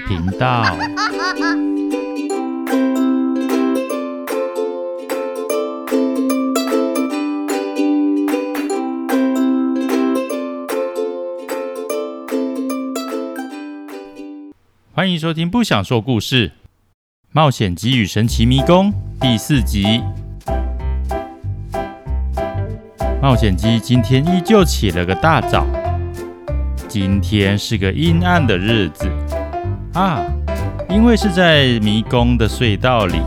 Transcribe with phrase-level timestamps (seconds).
[0.00, 0.76] 频道。
[14.92, 16.52] 欢迎收听《不想说故事：
[17.30, 20.02] 冒险鸡与神奇迷宫》第四集。
[23.22, 25.66] 冒险鸡今天依旧起了个大早。
[26.88, 29.08] 今天是个阴暗的日子
[29.98, 30.22] 啊，
[30.88, 33.20] 因为是在迷宫的隧道里，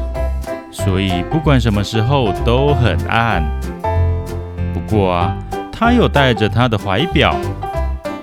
[0.72, 3.44] 所以不管什么时候都很暗。
[4.74, 5.38] 不过啊，
[5.70, 7.36] 他有带着他的怀表，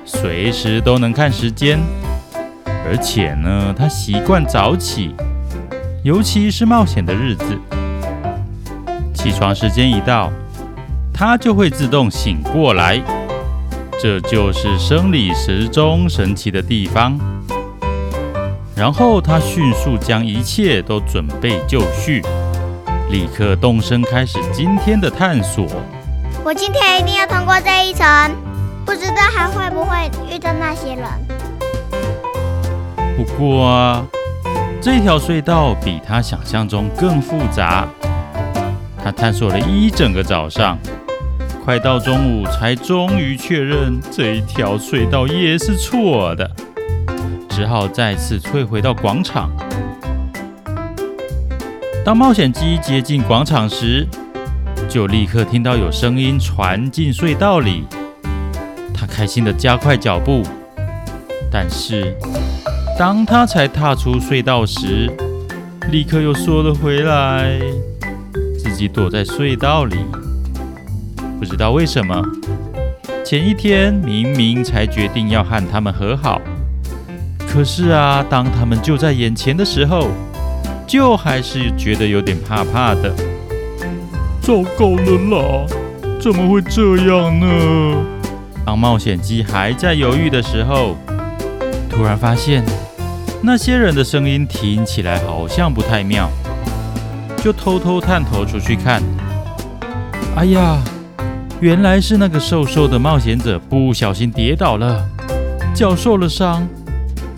[0.02, 1.78] 随时都能看时间。
[2.86, 5.14] 而且呢，他习惯早起，
[6.02, 7.44] 尤其是冒险的日子。
[9.12, 10.32] 起床时间一到，
[11.12, 12.98] 他就会自动醒过来。
[14.00, 17.20] 这就是生理时钟神奇的地方。
[18.78, 22.22] 然后他迅速将一切都准备就绪，
[23.10, 25.66] 立刻动身开始今天的探索。
[26.44, 28.06] 我今天一定要通过这一层，
[28.86, 31.04] 不知道还会不会遇到那些人。
[33.16, 34.06] 不过啊，
[34.80, 37.84] 这条隧道比他想象中更复杂。
[39.02, 40.78] 他探索了一整个早上，
[41.64, 46.48] 快到中午才终于确认这一条隧道也是错的，
[47.58, 49.50] 只好再次退回到广场。
[52.04, 54.06] 当冒险鸡接近广场时，
[54.88, 57.82] 就立刻听到有声音传进隧道里。
[58.94, 60.44] 他开心地加快脚步，
[61.50, 62.16] 但是。
[62.96, 65.10] 当他才踏出隧道时，
[65.90, 67.58] 立刻又缩了回来，
[68.56, 69.96] 自己躲在隧道里。
[71.40, 72.22] 不知道为什么，
[73.24, 76.40] 前一天明明才决定要和他们和好，
[77.58, 80.10] 可是啊，当他们就在眼前的时候，
[80.86, 83.12] 就还是觉得有点怕怕的。
[84.40, 85.66] 糟糕了啦，
[86.20, 87.96] 怎么会这样呢？
[88.64, 90.96] 当冒险鸡还在犹豫的时候，
[91.90, 92.64] 突然发现。
[93.42, 96.30] 那些人的声音听起来好像不太妙，
[97.42, 99.02] 就偷偷探头出去看。
[100.36, 100.78] 哎呀，
[101.58, 105.04] 原来是那个瘦瘦的冒险者不小心跌倒了，
[105.74, 106.64] 脚受了伤。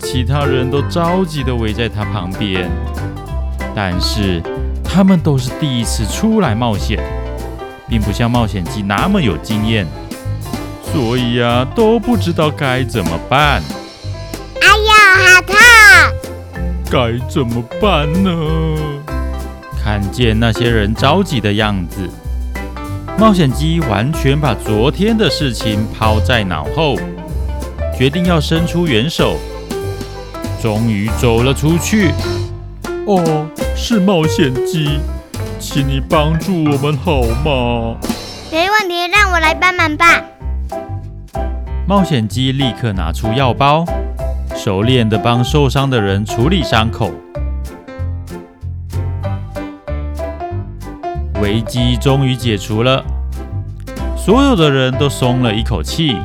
[0.03, 2.69] 其他人都着急地围在他旁边，
[3.73, 4.41] 但是
[4.83, 6.99] 他们都是第一次出来冒险，
[7.87, 9.87] 并不像冒险鸡那么有经验，
[10.91, 13.61] 所以啊，都不知道该怎么办。
[14.59, 15.55] 哎呀，好痛！
[16.89, 18.29] 该怎么办呢？
[19.81, 22.09] 看见那些人着急的样子，
[23.17, 26.97] 冒险鸡完全把昨天的事情抛在脑后，
[27.97, 29.37] 决定要伸出援手。
[30.61, 32.11] 终于走了出去。
[33.07, 34.99] 哦，是冒险鸡，
[35.59, 37.97] 请你帮助我们好吗？
[38.51, 40.21] 没问题，让我来帮忙吧。
[41.87, 43.83] 冒险鸡立刻拿出药包。
[44.53, 47.09] 熟练的帮受伤的人处理伤口，
[51.41, 53.03] 危机终于解除了，
[54.15, 56.15] 所有的人都松了一口气。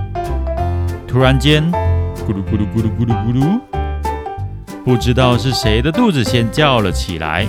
[1.08, 3.60] 突然间，咕噜咕噜咕噜咕噜咕噜，
[4.86, 7.44] 不知道是谁的肚子先叫了起来，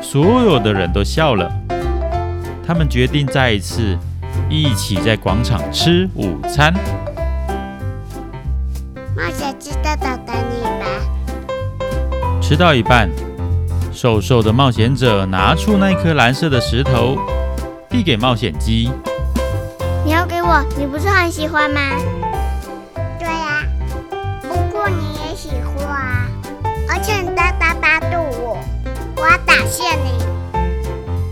[0.00, 1.50] 所有的人都笑了。
[2.64, 3.98] 他们决定再一次
[4.48, 6.72] 一起在广场吃午餐。
[9.16, 10.86] 冒险鸡的，等你吧
[12.40, 13.10] 吃到一半，
[13.92, 17.18] 瘦瘦的冒险者拿出那颗蓝色的石头，
[17.88, 18.88] 递给冒险鸡。
[20.04, 20.64] 你要给我？
[20.78, 21.80] 你不是很喜欢吗？
[27.30, 28.58] 而且你大大巴肚我，
[29.16, 30.18] 我要打谢你。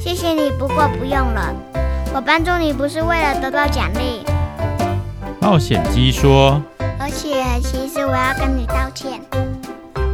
[0.00, 1.52] 谢谢你，不过不用了。
[2.14, 4.24] 我帮助你不是为了得到奖励。
[5.40, 6.62] 冒险鸡说。
[7.00, 9.20] 而且，其实我要跟你道歉。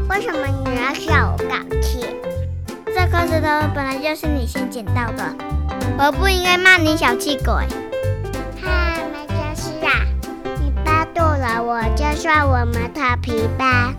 [0.08, 2.14] 为什么你要向我道歉？
[2.86, 5.34] 这颗石头本来就是你先捡到的，
[5.98, 7.46] 我不应该骂你小气鬼。
[8.62, 9.90] 哈，没关系啦，
[10.60, 13.92] 你巴肚了，我就算我们调皮吧。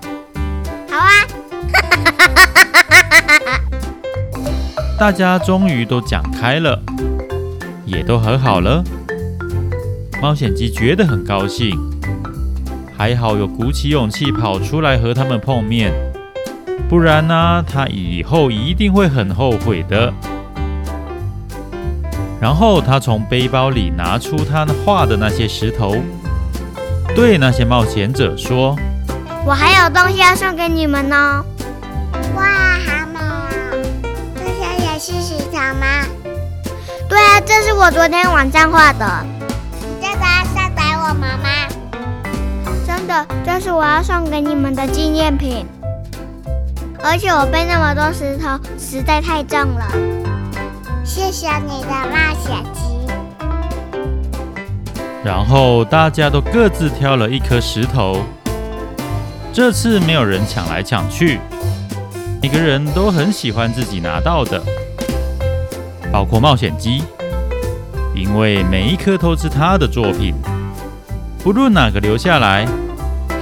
[0.90, 1.10] 好啊！
[4.98, 6.82] 大家终于都讲开了，
[7.86, 8.84] 也都和好了。
[10.22, 11.78] 冒险鸡觉得很高兴。
[12.98, 15.92] 还好有鼓起勇气跑出来和他们碰面，
[16.88, 20.14] 不然呢，他以后一定会很后悔的。
[22.40, 25.98] 然后他从背包里拿出他画的那些石头，
[27.14, 28.78] 对那些冒险者说
[29.46, 31.44] ：“我还有东西要送给你们呢。
[32.36, 32.44] 哇，
[32.86, 33.50] 好美啊！
[34.36, 36.06] 这些也是石头吗？
[37.08, 39.26] 对啊，这是我昨天晚上画的。
[39.80, 41.48] 你这个要送给我们吗？
[42.86, 45.66] 真的，这是我要送给你们的纪念品。
[47.02, 49.86] 而且我背那么多石头实在太重了。
[51.04, 52.82] 谢谢你的冒险鸡。
[55.24, 58.26] 然后大家都各自挑了一颗石头。
[59.54, 61.40] 这次没有人抢来抢去，
[62.46, 64.62] 每个人都很喜欢自己拿到的，
[66.14, 67.02] 包括冒险鸡，
[68.14, 70.36] 因为每一颗都是他的作品，
[71.44, 72.68] 不论哪个留下来，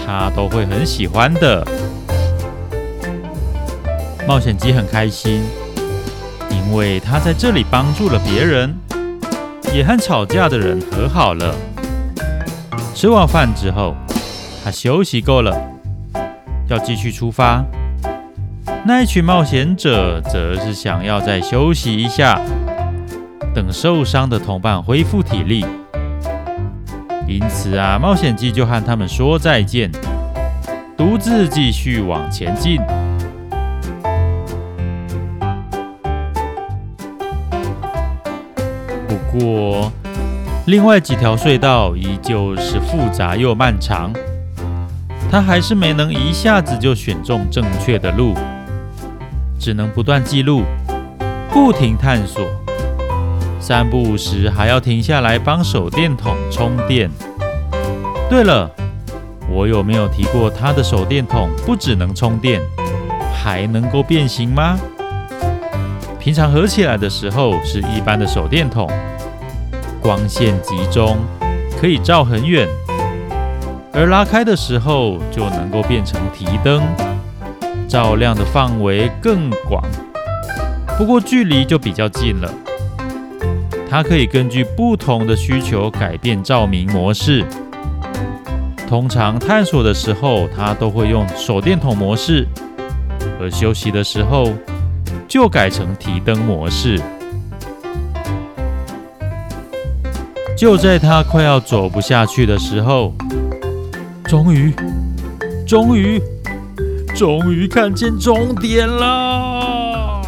[0.06, 1.68] 他都会很喜欢的。
[4.26, 5.44] 冒险鸡很开心，
[6.50, 8.74] 因为他在这里帮助了别人，
[9.74, 11.54] 也和吵架的人和好了。
[12.96, 13.98] 吃完饭之后，
[14.64, 15.62] 他休息够了，
[16.70, 17.66] 要继续出发。
[18.85, 22.38] 那一群冒险者则是想要再休息一下，
[23.56, 25.65] 等受伤的同伴恢复体力。
[27.25, 29.89] 因此啊，冒险记就和他们说再见，
[30.97, 32.77] 独自继续往前进。
[39.07, 39.89] 不过，
[40.65, 44.12] 另外几条隧道依旧是复杂又漫长，
[45.31, 48.35] 他还是没能一下子就选中正确的路，
[49.63, 50.63] 只能不断记录，
[51.50, 52.45] 不停探索，
[53.62, 57.10] 三不五时还要停下来帮手电筒充电。
[58.30, 58.69] 对了，
[59.50, 62.62] 我有没有提过他的手电筒不只能充电，
[63.33, 64.77] 还能够变形吗？
[66.19, 68.86] 平常合起来的时候是一般的手电筒。
[70.01, 71.18] 光线集中，
[71.80, 72.68] 可以照很远；
[73.94, 76.83] 而拉开的时候，就能够变成提灯，
[77.94, 79.84] 照亮的范围更广。
[80.98, 82.51] 不过距离就比较近了。
[83.88, 87.45] 它可以根据不同的需求改变照明模式。
[88.88, 92.48] 通常探索的时候，它都会用手电筒模式；
[93.40, 94.51] 而休息的时候，
[95.28, 97.00] 就改成提灯模式。
[100.57, 103.13] 就在他快要走不下去的时候，
[104.24, 104.74] 终于，
[105.68, 106.19] 终于，
[107.15, 110.21] 终于看见终点了。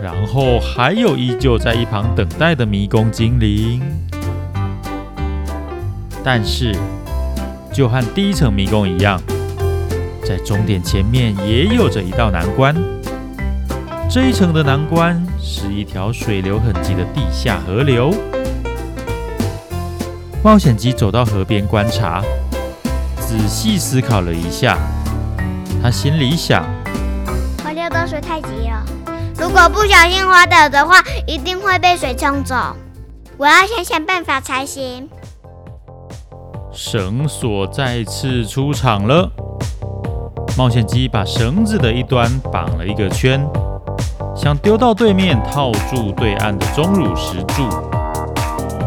[0.00, 3.82] 然后还有依旧在一旁等待的迷宫精灵。
[6.24, 6.72] 但是，
[7.72, 9.20] 就和第一层迷宫一样，
[10.24, 12.74] 在终点前面也有着一道难关。
[14.08, 18.14] 这一层的难关是一条水流很急的地下河流。
[20.44, 22.22] 冒险鸡走到河边观察，
[23.18, 24.78] 仔细思考了一下。
[25.82, 26.62] 他心里想：
[27.64, 28.84] 河流的水太急了，
[29.36, 32.54] 如果不小心滑倒的话，一定会被水冲走。
[33.36, 35.08] 我要想想办法才行。
[36.70, 39.28] 绳索再次出场了。
[40.56, 43.44] 冒险鸡把绳子的一端绑了一个圈，
[44.36, 47.68] 想丢到对面套住对岸的钟乳石柱。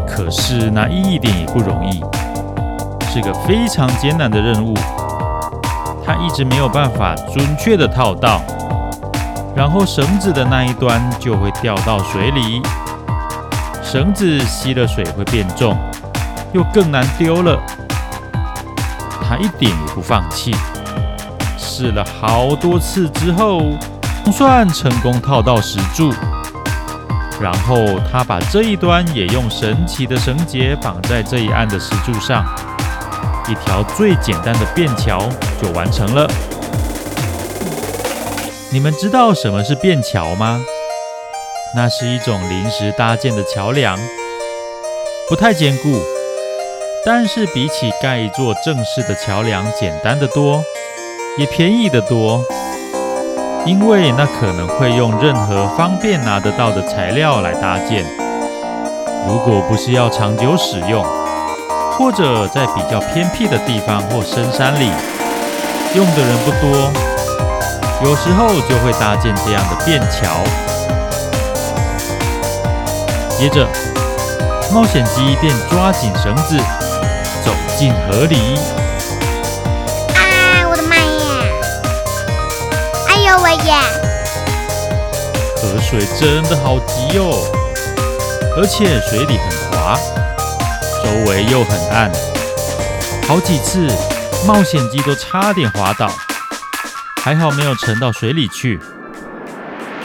[0.08, 2.02] 可是那一点也不容易，
[3.12, 4.72] 是个非常艰难的任务。
[6.06, 8.40] 他一直没有办法准确的套到，
[9.56, 12.62] 然后绳子的那一端就会掉到水里，
[13.82, 15.76] 绳子吸了水会变重，
[16.52, 17.60] 又更难丢了。
[19.28, 20.54] 他一点也不放弃，
[21.58, 23.62] 试了好多次之后，
[24.22, 26.14] 总算成功套到石柱。
[27.40, 27.76] 然后
[28.10, 32.44] 他把这一端也用神奇的绳结绑在这一岸的石柱上，
[33.48, 35.28] 一条最简单的便桥
[35.62, 36.28] 就完成了。
[38.70, 40.60] 你们知道什么是便桥吗？
[41.74, 43.98] 那是一种临时搭建的桥梁，
[45.28, 46.00] 不太坚固，
[47.04, 50.62] 但是比起盖一座正式的桥梁简单的多，
[51.36, 52.44] 也便宜得多。
[53.66, 58.04] 因为那可能会用任何方便拿得到的材料来搭建，
[59.28, 61.04] 如果不是要长久使用，
[61.98, 64.90] 或者在比较偏僻的地方或深山里，
[65.94, 66.92] 用的人不多，
[68.04, 70.28] 有时候就会搭建这样的便桥。
[73.38, 73.66] 接着，
[74.70, 76.58] 冒险鸡便抓紧绳子，
[77.42, 78.58] 走进河里。
[80.14, 81.44] 啊，我的妈呀！
[83.08, 83.80] 哎呦喂呀
[85.56, 87.42] 河水真的好急哦，
[88.58, 89.98] 而且水里很滑，
[91.06, 92.10] 周围又很暗，
[93.28, 93.86] 好几次
[94.44, 96.10] 冒险鸡都差点滑倒，
[97.22, 98.80] 还好没有沉到水里去。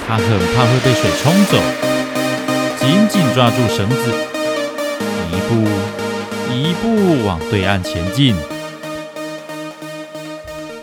[0.08, 1.58] 他很怕会被水冲走，
[2.77, 4.13] 紧紧抓住绳子，
[5.31, 5.67] 一步
[6.53, 8.36] 一步往对岸前进。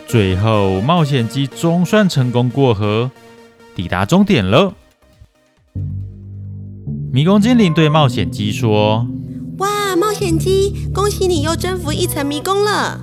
[0.05, 3.09] 最后，冒险鸡总算成功过河，
[3.73, 4.73] 抵达终点了。
[7.13, 9.07] 迷宫精灵对冒险鸡说
[9.89, 13.01] ：“哇，冒险鸡，恭喜你又征服一层迷宫了！”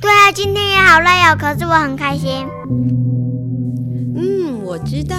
[0.00, 2.46] 对啊，今天也好累哦，可是我很开心。
[4.16, 5.14] 嗯，我知道，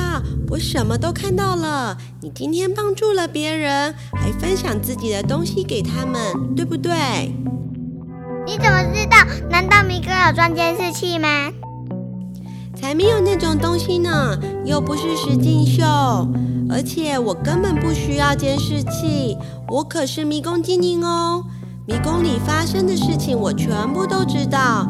[0.49, 1.95] 我什么都看到了。
[2.23, 6.95] 你今天帮助了别人，还分享自己的东西给他们，对不对？
[8.47, 9.17] 你怎么知道？
[9.51, 11.51] 难道迷宫有装监视器吗？
[12.75, 15.83] 才没有那种东西呢，又不是实境秀。
[16.69, 19.37] 而且我根本不需要监视器，
[19.69, 21.43] 我可是迷宫精灵哦。
[21.87, 24.87] 迷宫里发生的事情我全部都知道。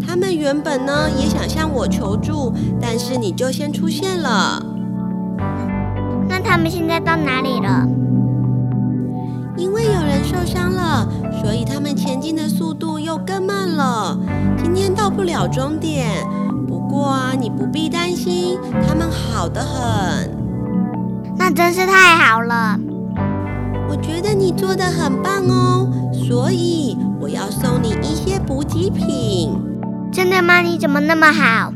[0.00, 4.64] 他们原本呢也想向我求助，但是你就先出现了。
[6.26, 7.86] 那他们现在到哪里了？
[9.58, 11.06] 因为有人受伤了，
[11.42, 14.16] 所以他们前进的速度又更慢了。
[14.62, 16.26] 今天到不了终点。
[16.66, 18.56] 不过啊，你不必担心，
[18.86, 20.37] 他们好得很。
[21.48, 22.78] 那真是太好了。
[23.88, 29.58] 我觉得你做的很棒哦，所以我要送你一些补给品。
[30.12, 30.60] 真的吗？
[30.60, 31.72] 你怎么那么好？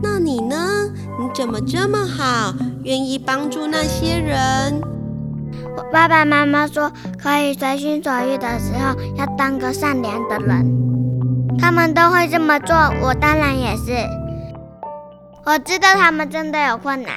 [0.00, 0.56] 那你呢？
[1.18, 4.80] 你怎么这么好，愿意帮助那些人？
[5.76, 11.58] 我爸爸妈妈说，可以随心所欲的时候，要当个善良的人。
[11.58, 13.92] 他们都会这么做，我当然也是。
[15.44, 17.10] 我知道他们真的有困难，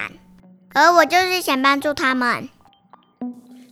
[0.74, 2.50] 而我就是想帮助他们。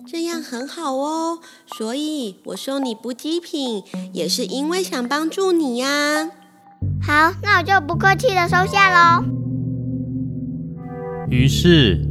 [0.07, 6.29] 这样很好哦，所以我送你补给品，也是因为想帮助你呀。
[7.01, 9.23] 好，那我就不客气的收下喽。
[11.29, 12.05] 于是，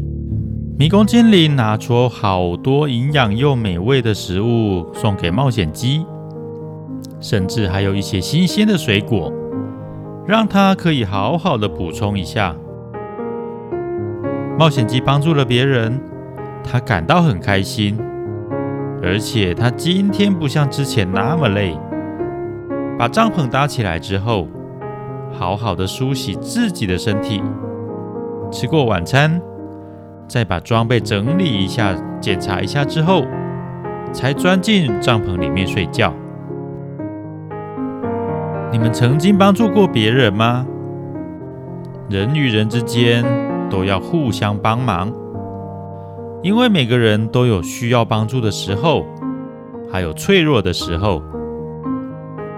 [0.78, 6.06] 迷宫精灵拿出好多营养又美味的食物送给冒险鸡，
[7.20, 9.30] 甚至还有一些新鲜的水果，
[10.26, 12.56] 让它可以好好的补充一下。
[14.60, 15.98] 冒险鸡帮助了别人。
[16.62, 17.98] 他感到很开心，
[19.02, 21.74] 而且他今天不像之前那么累。
[22.98, 24.46] 把帐篷搭起来之后，
[25.32, 27.42] 好好的梳洗自己的身体，
[28.52, 29.40] 吃过晚餐，
[30.28, 33.24] 再把装备整理一下、检查一下之后，
[34.12, 36.12] 才钻进帐篷里面睡觉。
[38.70, 40.66] 你们曾经帮助过别人吗？
[42.10, 43.24] 人与人之间
[43.70, 45.10] 都要互相帮忙。
[46.42, 49.04] 因为每个人都有需要帮助的时候，
[49.90, 51.22] 还有脆弱的时候。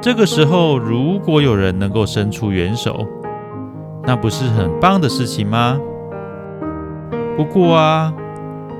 [0.00, 3.06] 这个时候，如果有人能够伸出援手，
[4.04, 5.78] 那不是很棒的事情吗？
[7.36, 8.12] 不过啊，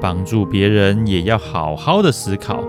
[0.00, 2.62] 帮助别人也要好好的思考。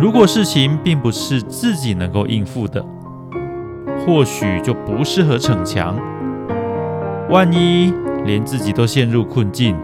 [0.00, 2.84] 如果事情并不是自己能够应付的，
[4.06, 5.96] 或许就不适合逞强。
[7.28, 7.92] 万一
[8.28, 9.74] 连自己都陷入困境，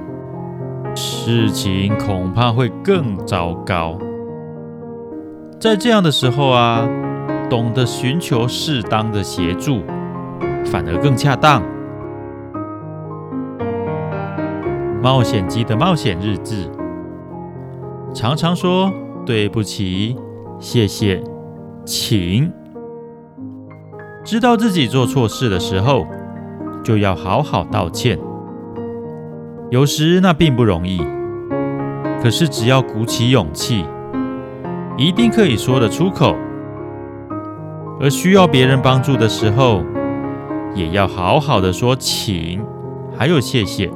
[0.94, 3.96] 事情恐怕会更糟糕。
[5.58, 6.86] 在这样的时候啊，
[7.48, 9.80] 懂得寻求适当的协助，
[10.66, 11.62] 反而更恰当。
[15.02, 16.70] 冒险鸡的冒险日志，
[18.12, 18.92] 常常说
[19.24, 20.14] 对不起、
[20.58, 21.22] 谢谢、
[21.86, 22.52] 请。
[24.22, 26.06] 知道自己做错事的时候，
[26.82, 28.18] 就要好好道歉。
[29.74, 31.02] 有时那并不容易，
[32.22, 33.84] 可是只要鼓起勇气，
[34.96, 36.36] 一定可以说得出口。
[38.00, 39.82] 而需要别人帮助的时候，
[40.76, 42.64] 也要好好的说请，
[43.18, 43.90] 还有谢谢。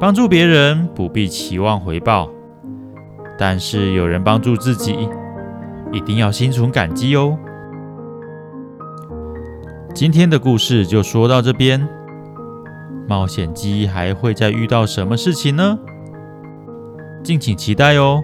[0.00, 2.30] 帮助别人不必期望回报，
[3.38, 5.06] 但是有人帮助自己，
[5.92, 7.36] 一定要心存感激哦。
[9.94, 11.86] 今天的故事就说到这边。
[13.06, 15.78] 冒险鸡还会再遇到什么事情呢？
[17.22, 18.22] 敬请期待哦。